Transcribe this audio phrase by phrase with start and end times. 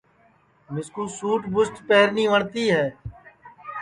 [0.73, 2.85] مِسکُو سُٹ پنٚٹ پہرنی وٹؔتی ہے